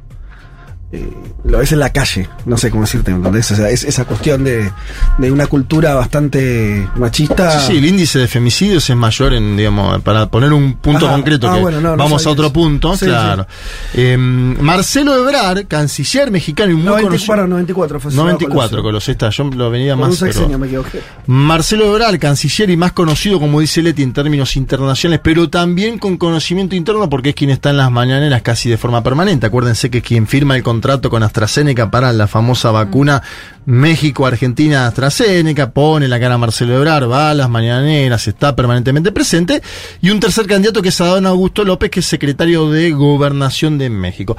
[0.97, 1.09] eh,
[1.45, 3.51] lo ves en la calle, no sé cómo decirte, ¿entendés?
[3.53, 4.71] O sea, es esa cuestión de,
[5.19, 7.61] de una cultura bastante machista.
[7.61, 11.15] Sí, sí, el índice de femicidios es mayor en, digamos, para poner un punto Ajá.
[11.17, 13.47] concreto, Ah, que bueno, no, no vamos a otro punto, Sí, claro.
[13.95, 17.33] Eh, Marcelo Ebrard, canciller mexicano y muy 90, conocido.
[17.35, 20.17] perdón, 94 fue 94 con los estas, yo lo venía más.
[20.19, 21.01] pero- sexenio me equivoqué.
[21.27, 26.17] Marcelo Ebrard, canciller y más conocido, como dice Leti, en términos internacionales, pero también con
[26.17, 29.47] conocimiento interno porque es quien está en las mañaneras casi de forma permanente.
[29.47, 33.23] Acuérdense que es quien firma el contrato con AstraZeneca para la famosa vacuna
[33.65, 39.61] México-Argentina-AstraZeneca, pone la cara a Marcelo Ebrard, va a las mañaneras, está permanentemente presente.
[40.01, 43.91] Y un tercer candidato que es Adán Augusto López, que es secretario de Gobernación de
[43.91, 44.37] México.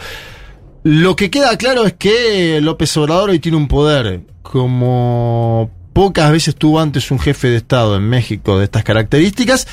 [0.84, 6.56] Lo que queda claro es que López Obrador hoy tiene un poder como pocas veces
[6.56, 9.68] tuvo antes un jefe de Estado en México de estas características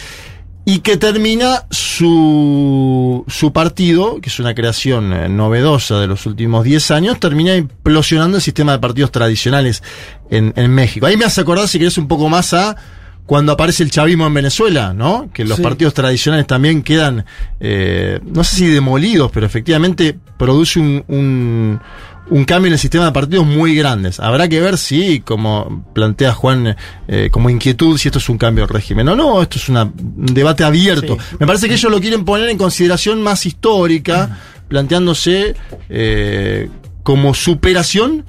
[0.67, 6.65] y que termina su, su partido, que es una creación eh, novedosa de los últimos
[6.65, 9.83] 10 años, termina implosionando el sistema de partidos tradicionales
[10.31, 11.07] en, en México.
[11.07, 12.77] Ahí me hace acordar, si querés, un poco más a
[13.27, 15.31] cuando aparece el chavismo en Venezuela, ¿no?
[15.33, 15.63] Que los Sí.
[15.63, 17.25] partidos tradicionales también quedan,
[17.59, 21.81] eh, no sé si demolidos, pero efectivamente produce un, un,
[22.31, 24.19] un cambio en el sistema de partidos muy grandes.
[24.19, 26.75] Habrá que ver si, como plantea Juan,
[27.07, 29.85] eh, como inquietud, si esto es un cambio de régimen o no, esto es una-
[29.85, 31.19] un debate abierto.
[31.39, 35.55] Me parece que ellos lo quieren poner en consideración más histórica, planteándose
[35.91, 36.69] eh,
[37.03, 38.25] como superación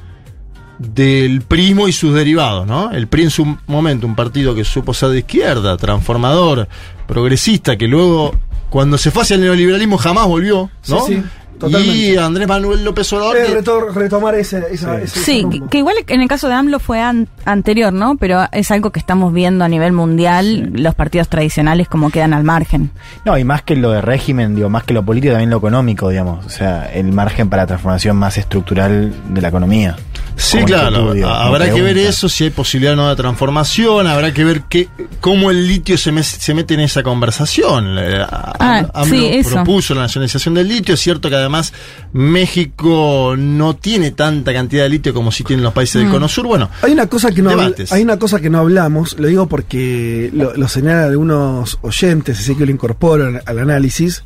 [0.78, 2.92] del prismo y sus derivados, ¿no?
[2.92, 6.68] El PRI en su momento, un partido que supo ser de izquierda, transformador,
[7.08, 8.36] progresista, que luego,
[8.70, 11.06] cuando se fue hacia el neoliberalismo, jamás volvió, ¿no?
[11.06, 11.24] Sí, sí,
[11.60, 11.96] totalmente.
[11.98, 15.78] y Andrés Manuel López Obrador, Eh, que- retor- retomar ese, esa, ese Sí, que, que
[15.80, 18.16] igual en el caso de AMLO fue an- anterior, ¿no?
[18.18, 22.44] Pero es algo que estamos viendo a nivel mundial, los partidos tradicionales como quedan al
[22.44, 22.92] margen.
[23.26, 26.10] No, y más que lo de régimen, digo, más que lo político, también lo económico,
[26.10, 26.46] digamos.
[26.46, 29.96] O sea, el margen para transformación más estructural de la economía.
[30.38, 31.14] Sí, claro.
[31.34, 34.90] habrá que ver eso, si hay posibilidad o no de transformación, habrá que ver qué,
[35.22, 37.98] cómo el litio se, me- se mete en esa conversación.
[37.98, 39.52] Ah, AMLO sí, eso.
[39.52, 40.94] propuso la nacionalización del litio.
[40.96, 41.74] Es cierto que además
[42.14, 46.48] México no tiene tanta cantidad de litio como si tienen los países del Cono Sur.
[46.48, 47.92] Bueno, Hay una cosa que no Debates.
[47.92, 52.56] hay una cosa que no hablamos, lo digo porque lo, lo señalan algunos oyentes, así
[52.56, 54.24] que lo incorporo al- análisis,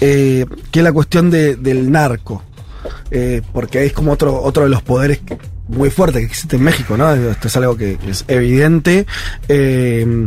[0.00, 2.42] eh, que es la cuestión de- del narco.
[3.10, 6.62] Eh, porque es como otro, otro de los poderes que- muy fuertes que existe en
[6.64, 7.12] México, ¿no?
[7.14, 9.06] Esto es algo que es evidente.
[9.48, 10.26] Eh,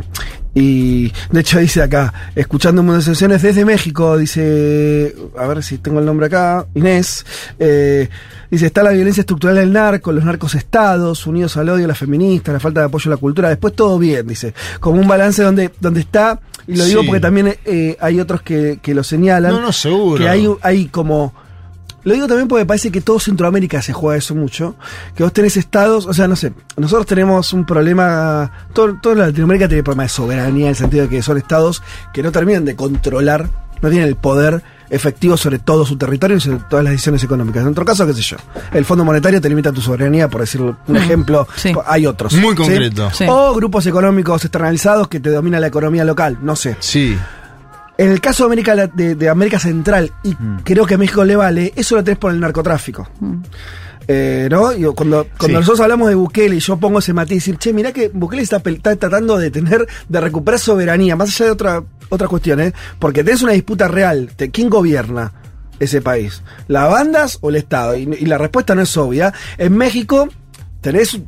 [0.55, 6.05] y de hecho dice acá, escuchando sesiones desde México, dice, a ver si tengo el
[6.05, 7.25] nombre acá, Inés,
[7.59, 8.07] eh,
[8.49, 12.53] dice, está la violencia estructural del narco, los narcos estados, unidos al odio, las feministas,
[12.53, 15.71] la falta de apoyo a la cultura, después todo bien, dice, como un balance donde,
[15.81, 17.07] donde está, y lo digo Sí.
[17.07, 20.17] porque también eh, hay otros que, que lo señalan, No, no, seguro.
[20.23, 21.33] que hay, hay como...
[22.05, 24.75] Lo digo también porque parece que todo Centroamérica se juega eso mucho.
[25.15, 29.67] Que vos tenés estados, o sea, no sé, nosotros tenemos un problema, todo, toda Latinoamérica
[29.67, 32.75] tiene problema de soberanía, en el sentido de que son estados que no terminan de
[32.75, 33.49] controlar,
[33.81, 37.63] no tienen el poder efectivo sobre todo su territorio y sobre todas las decisiones económicas.
[37.63, 38.37] En otro caso, qué sé yo,
[38.71, 41.71] el Fondo Monetario te limita tu soberanía, por decir un Mm, ejemplo, sí.
[41.87, 42.33] hay otros.
[42.33, 42.55] Muy ¿sí?
[42.55, 43.09] concreto.
[43.11, 43.25] Sí.
[43.27, 46.77] O grupos económicos externalizados que te domina la economía local, no sé.
[46.79, 47.17] sí.
[47.97, 51.23] En el caso de América, La- de, de América Central, y creo que a México
[51.23, 53.07] le vale, eso lo tenés por el narcotráfico.
[54.07, 54.71] Eh, ¿No?
[54.71, 55.53] Y cuando cuando Sí.
[55.53, 58.61] nosotros hablamos de Bukele y yo pongo ese matiz, decir, che, mirá que Bukele está,
[58.61, 62.71] pel- está tratando de tener, de recuperar soberanía, más allá de otra, otra cuestión, ¿eh?
[62.99, 64.29] Porque tenés una disputa real.
[64.37, 65.31] de ¿Quién gobierna
[65.79, 66.43] ese país?
[66.67, 67.95] ¿Las bandas o el Estado?
[67.95, 69.33] Y, y la respuesta no es obvia.
[69.57, 70.29] En México,
[70.85, 71.19] tenés, eh,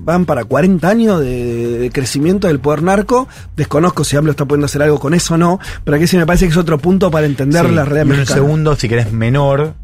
[0.00, 3.28] van para 40 años de, de crecimiento del poder narco.
[3.56, 6.26] Desconozco si AMLO está pudiendo hacer algo con eso o no, pero aquí sí me
[6.26, 9.12] parece que es otro punto para entender Sí, la realidad y un segundo, si querés,
[9.12, 9.74] menor,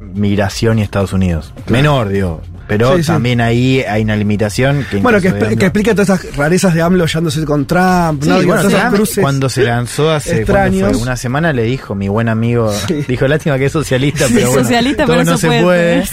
[0.00, 1.52] migración y Estados Unidos.
[1.68, 2.42] Menor, digo.
[2.70, 3.08] Pero Sí, sí.
[3.08, 6.72] también ahí hay una limitación que Bueno, que, expl- que AMLO- explica todas esas rarezas
[6.72, 8.42] de AMLO hallándose con Trump, Sí, ¿no?
[8.44, 9.18] Bueno, cruces.
[9.20, 10.92] cuando se lanzó hace ¿cuándo extraños.
[10.92, 11.02] fue?
[11.02, 13.04] una semana le dijo mi buen amigo, Sí.
[13.08, 16.04] dijo lástima que es socialista, Sí, pero bueno, socialista, todo pero no se puede puede.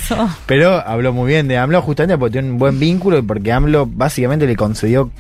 [0.48, 3.86] Pero habló muy bien de AMLO justamente porque tiene un buen vínculo y porque AMLO
[3.86, 5.12] básicamente le concedió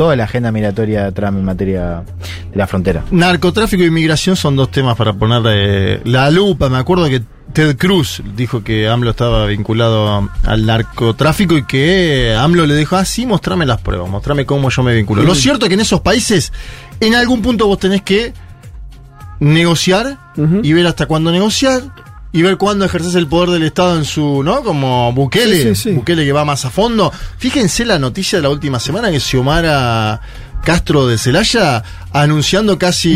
[0.00, 2.02] toda la agenda migratoria a Trump en materia
[2.50, 3.04] de la frontera.
[3.10, 6.70] Narcotráfico e inmigración son dos temas para poner eh, la lupa.
[6.70, 7.20] Me acuerdo que
[7.52, 13.04] Ted Cruz dijo que AMLO estaba vinculado al narcotráfico y que AMLO le dijo, ah,
[13.04, 15.22] sí, mostrame las pruebas, mostrame cómo yo me vinculo.
[15.22, 16.50] Lo cierto es que en esos países,
[16.98, 18.32] en algún punto vos tenés que
[19.38, 20.16] negociar
[20.62, 21.82] y ver hasta cuándo negociar
[22.32, 24.62] y ver cuándo ejerces el poder del Estado en su, ¿no?
[24.62, 25.90] Como Bukele, Sí, sí, sí.
[25.92, 27.12] Bukele que va más a fondo.
[27.38, 30.20] Fíjense la noticia de la última semana que Xiomara
[30.62, 33.14] Castro de Celaya anunciando casi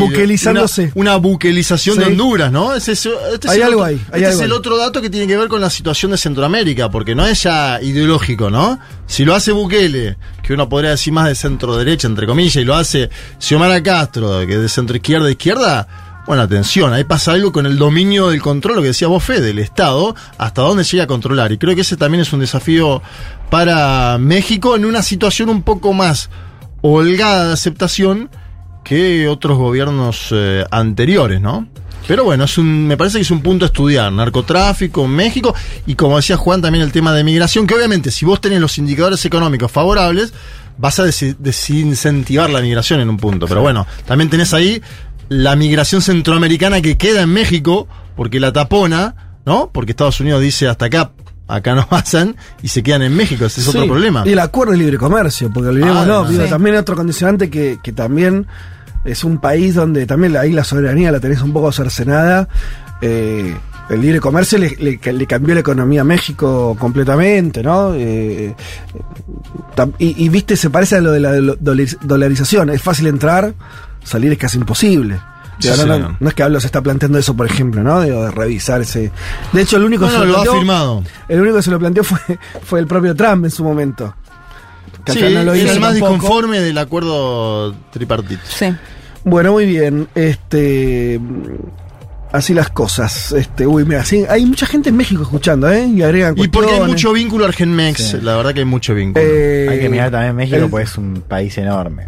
[0.94, 2.04] una, una buquelización de.
[2.06, 2.74] Honduras, ¿no?
[2.74, 4.56] Ese es- este es Hay el algo otro, ahí, hay este algo es el ahí.
[4.58, 7.80] otro dato que tiene que ver con la situación de Centroamérica, porque no es ya
[7.82, 8.78] ideológico, ¿no?
[9.06, 12.64] Si lo hace Bukele, que uno podría decir más de centro derecha, entre comillas, y
[12.64, 15.86] lo hace Xiomara Castro, que es de centro izquierda izquierda,
[16.26, 19.42] bueno, atención, ahí pasa algo con el dominio del control, lo que decía vos, Fede,
[19.42, 21.52] del Estado, hasta dónde llega a controlar.
[21.52, 23.02] Y creo que ese también es un desafío
[23.50, 26.30] para México en una situación un poco más
[26.80, 28.30] holgada de aceptación
[28.82, 31.68] que otros gobiernos eh, anteriores, ¿no?
[32.06, 34.12] Pero bueno, es un, me parece que es un punto a estudiar.
[34.12, 35.54] Narcotráfico, México,
[35.86, 38.76] y como decía Juan, también el tema de migración, que obviamente si vos tenés los
[38.76, 40.34] indicadores económicos favorables,
[40.76, 43.46] vas a desi- desincentivar la migración en un punto.
[43.46, 44.82] Pero bueno, también tenés ahí
[45.28, 49.70] la migración centroamericana que queda en México, porque la tapona, ¿no?
[49.72, 51.12] Porque Estados Unidos dice hasta acá,
[51.48, 54.22] acá no pasan, y se quedan en México, ese es otro problema.
[54.26, 56.28] Y el acuerdo de libre comercio, porque olvidemos, Ah, no, no.
[56.30, 56.50] digo, Sí.
[56.50, 58.46] también otro condicionante que, que también
[59.04, 62.48] es un país donde también ahí la soberanía la tenés un poco cercenada.
[63.02, 63.54] eh,
[63.90, 67.92] el libre comercio le, le- le cambió la economía a México completamente, ¿no?
[67.94, 68.54] Eh,
[69.76, 71.32] tam- y, y, viste, se parece a lo de la
[72.00, 72.70] dolarización.
[72.70, 73.52] Es fácil entrar,
[74.04, 75.20] salir es casi imposible.
[75.58, 76.08] Sí, Digo, sí, no, no.
[76.10, 78.02] no- no es que Hablo se está planteando eso, por ejemplo, ¿no?
[78.02, 79.10] Digo, de revisar ese.
[79.52, 81.04] De hecho, el único que se lo ha planteó- firmado.
[81.28, 82.18] el único que se lo planteó fue,
[82.64, 84.14] fue el propio Trump en su momento.
[85.04, 86.12] Que Sí, acá no lo el más tampoco.
[86.14, 88.40] disconforme del acuerdo tripartito.
[88.48, 88.66] Sí.
[89.24, 90.08] Bueno, muy bien.
[90.14, 91.20] Este.
[92.32, 93.30] Así las cosas.
[93.32, 95.86] Este, uy, mira, sí, hay mucha gente en México escuchando, ¿eh?
[95.86, 98.18] Y agregan Y porque hay mucho vínculo Argenmex, Sí.
[98.22, 99.24] la verdad que hay mucho vínculo.
[99.24, 102.06] Eh, Hay que mirar también México, el- pues es un país enorme.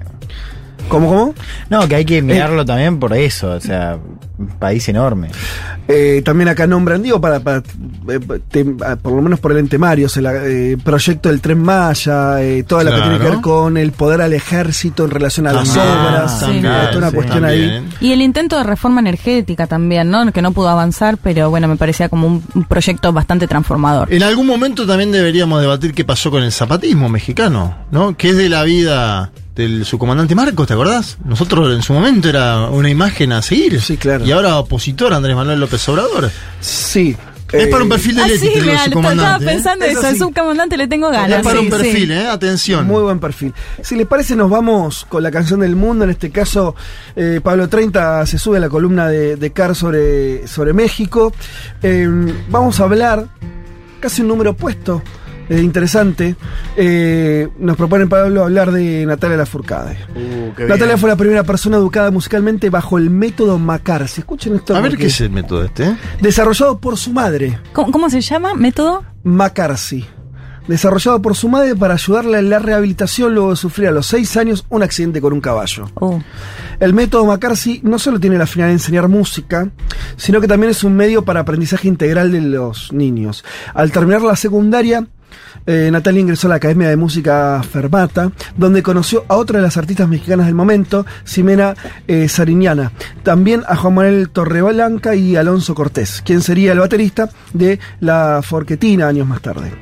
[0.88, 1.34] ¿Cómo, cómo?
[1.68, 3.98] No, que hay que mirarlo también por eso, o sea,
[4.38, 5.28] un país enorme.
[5.88, 8.20] Eh, también acá nombran, digo, para, para eh,
[8.50, 12.62] te- ah, por lo menos por el entemario, el eh, proyecto del Tren Maya, eh,
[12.64, 15.72] toda la que tiene que ver con el poder al ejército en relación a las
[15.74, 16.40] También, obras.
[16.40, 17.14] toda una sí.
[17.16, 17.88] cuestión ahí.
[18.00, 20.30] Y el intento de reforma energética también, ¿no?
[20.32, 24.12] Que no pudo avanzar, pero bueno, me parecía como un, un proyecto bastante transformador.
[24.12, 28.16] En algún momento también deberíamos debatir qué pasó con el zapatismo mexicano, ¿no?
[28.16, 31.16] ¿Qué es de la vida del subcomandante Marcos, ¿te acordás?
[31.24, 33.80] Nosotros en su momento era una imagen a seguir.
[33.80, 34.24] Sí, claro.
[34.24, 36.30] Y ahora opositor Andrés Manuel López Obrador.
[36.60, 37.16] Sí.
[37.52, 39.36] Es eh, para un perfil de Ah, Leti, sí, mirá, estaba.
[39.36, 39.44] ¿eh?
[39.44, 40.18] pensando Eso eso, al sí.
[40.18, 41.38] subcomandante le tengo ganas.
[41.38, 42.12] Es para sí, un perfil, sí.
[42.12, 42.26] ¿eh?
[42.26, 42.86] Atención.
[42.88, 43.54] Muy buen perfil.
[43.82, 46.04] Si les parece, nos vamos con la canción del mundo.
[46.04, 46.74] En este caso,
[47.14, 51.32] eh, Pablo 30 se sube a la columna de, de Car sobre, sobre México.
[51.84, 52.08] Eh,
[52.50, 53.28] vamos a hablar,
[54.00, 55.00] casi un número opuesto,
[55.48, 56.36] eh, interesante.
[56.76, 59.96] Eh, nos propone Pablo hablar de Natalia Lafourcade.
[60.68, 64.20] Natalia fue la primera persona educada musicalmente bajo el método McCarthy.
[64.20, 64.76] Escuchen esto.
[64.76, 65.96] A ver qué es el método este.
[66.20, 67.58] Desarrollado por su madre.
[67.72, 68.54] ¿Cómo, cómo se llama?
[68.54, 69.04] ¿Método?
[69.22, 70.06] McCarthy.
[70.68, 74.36] Desarrollado por su madre para ayudarle en la rehabilitación luego de sufrir a los 6
[74.36, 75.88] años un accidente con un caballo.
[76.00, 76.18] Uh,
[76.80, 79.70] El método McCarthy no solo tiene la finalidad de enseñar música,
[80.16, 83.44] sino que también es un medio para aprendizaje integral de los niños.
[83.74, 85.06] Al terminar la secundaria,
[85.66, 89.76] eh, Natalia ingresó a la Academia de Música Fermata, donde conoció a otra de las
[89.76, 91.74] artistas mexicanas del momento, Ximena
[92.06, 92.92] eh, Sariñana.
[93.22, 99.08] También a Juan Manuel Torreblanca y Alonso Cortés, quien sería el baterista de La Forquetina
[99.08, 99.72] años más tarde.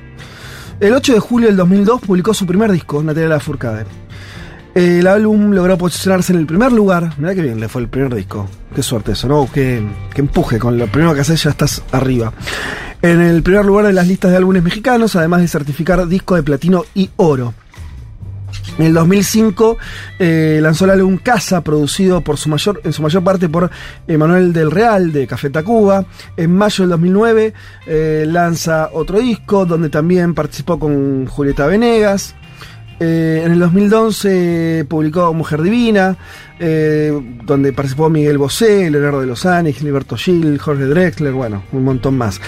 [0.80, 4.03] El 8 de julio del 2002 publicó su primer disco, Natalia Lafourcade.
[4.74, 7.12] El álbum logró posicionarse en el primer lugar.
[7.18, 8.48] Mirá que bien le fue el primer disco.
[8.74, 9.48] Qué suerte eso, ¿no?
[9.52, 9.80] Qué
[10.16, 10.58] empuje.
[10.58, 12.32] Con lo primero que haces ya estás arriba.
[13.00, 16.42] En el primer lugar de las listas de álbumes mexicanos, además de certificar disco de
[16.42, 17.54] platino y oro.
[18.78, 19.76] En el 2005
[20.18, 23.70] eh, lanzó el álbum Casa, producido por su mayor, en su mayor parte por
[24.08, 26.04] Emanuel del Real de Café Tacuba.
[26.36, 27.52] En mayo del 2009
[27.86, 32.34] eh, lanza otro disco donde también participó con Julieta Venegas.
[33.00, 36.16] Eh, en el 2011 publicó Mujer Divina,
[36.58, 37.12] eh,
[37.44, 42.16] donde participó Miguel Bosé, Leonardo de los Anís, Gilberto Gil, Jorge Drexler, bueno, un montón
[42.16, 42.40] más.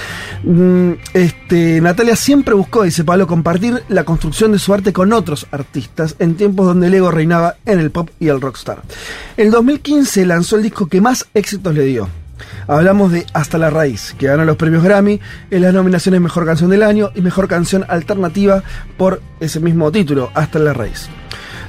[0.45, 5.47] Mm, este, Natalia siempre buscó, dice Pablo, compartir la construcción de su arte con otros
[5.51, 8.83] artistas en tiempos donde el ego reinaba en el pop y el rockstar.
[9.37, 12.09] En 2015 lanzó el disco que más éxitos le dio.
[12.69, 16.69] Hablamos de Hasta la Raíz, que ganó los premios Grammy en las nominaciones Mejor Canción
[16.69, 18.63] del Año y Mejor Canción Alternativa
[18.97, 21.09] por ese mismo título, Hasta la Raíz.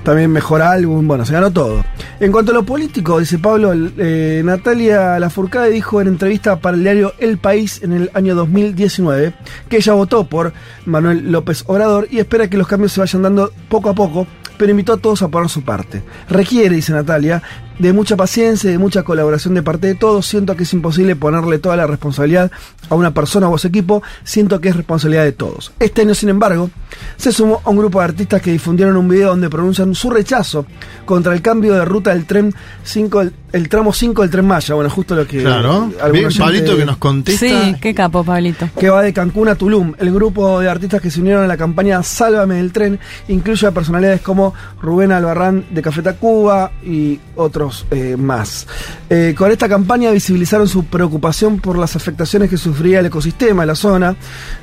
[0.04, 1.84] También Mejor Álbum, bueno, se ganó todo.
[2.20, 6.84] En cuanto a lo político, dice Pablo, eh, Natalia Lafourcade dijo en entrevista para el
[6.84, 9.34] diario El País en el año 2019
[9.70, 10.54] que ella votó por
[10.86, 14.26] Manuel López Obrador y espera que los cambios se vayan dando poco a poco
[14.58, 16.04] pero invitó a todos a poner su parte.
[16.30, 17.42] Requiere, dice Natalia,
[17.80, 20.26] de mucha paciencia y de mucha colaboración de parte de todos.
[20.26, 22.52] Siento que es imposible ponerle toda la responsabilidad
[22.90, 24.04] a una persona o a su equipo.
[24.24, 25.72] Siento que es responsabilidad de todos.
[25.80, 26.70] Este año, sin embargo,
[27.18, 30.66] se sumó a un grupo de artistas que difundieron un video donde pronuncian su rechazo
[31.06, 32.54] contra el cambio de ruta del tren
[32.84, 34.76] 5, el, el tramo 5 del tren Maya.
[34.76, 35.42] Bueno, justo lo que.
[35.42, 35.92] Claro.
[36.12, 37.46] Bien, Pablito que nos contesta.
[37.46, 38.70] Sí, qué capo, Pablito.
[38.80, 39.94] que va de Cancún a Tulum.
[40.00, 43.72] El grupo de artistas que se unieron a la campaña Sálvame del tren incluye a
[43.72, 48.68] personalidades como Rubén Albarrán de Café Tacuba y otros eh, más.
[49.10, 53.68] Eh, con esta campaña visibilizaron su preocupación por las afectaciones que sufría el ecosistema de
[53.68, 54.16] la zona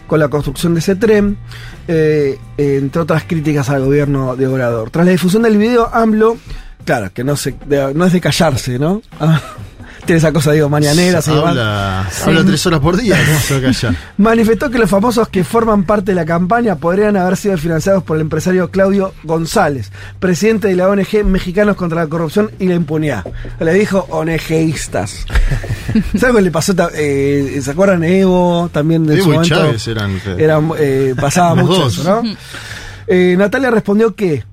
[0.07, 1.37] con la construcción de ese tren,
[1.89, 4.91] eh, entre otras críticas al gobierno de Obrador.
[4.91, 6.37] Tras la difusión del video, AMLO,
[6.85, 7.55] claro, que no, se,
[7.95, 9.03] no es de callarse, ¿no?
[10.07, 13.17] Tiene esa cosa, digo, mañanera, se habla, habla tres horas por día.
[14.19, 18.17] Manifestó que los famosos que forman parte de la campaña podrían haber sido financiados por
[18.17, 23.25] el empresario Claudio González, presidente de la ONG Mexicanos contra la Corrupción y la Impunidad.
[23.61, 25.25] Le dijo ONGistas.
[26.19, 26.75] ¿Sabes qué le pasó?
[26.95, 28.69] eh, ¿Se acuerdan Evo?
[28.73, 29.55] También de Evo su y momento.
[29.55, 31.99] Chávez eran- eran, eh, pasaba mucho dos.
[31.99, 32.37] eso, ¿no?
[33.07, 34.45] Eh, Natalia respondió que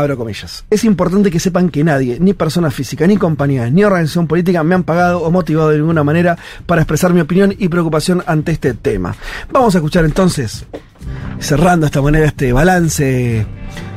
[0.00, 0.64] abro comillas.
[0.70, 4.74] Es importante que sepan que nadie, ni persona física, ni compañía, ni organización política me
[4.74, 8.74] han pagado o motivado de ninguna manera para expresar mi opinión y preocupación ante este
[8.74, 9.14] tema.
[9.50, 10.66] Vamos a escuchar entonces,
[11.38, 13.46] cerrando de esta manera este balance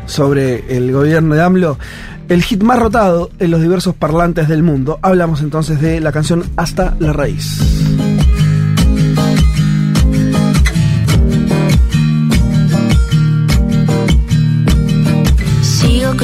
[0.05, 1.77] sobre el gobierno de AMLO,
[2.29, 4.99] el hit más rotado en los diversos parlantes del mundo.
[5.01, 7.59] Hablamos entonces de la canción Hasta la raíz.